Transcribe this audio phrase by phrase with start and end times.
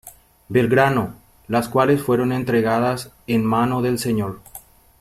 [0.49, 1.13] Belgrano,
[1.47, 4.39] las cuales fueron entregadas en mano del Sr.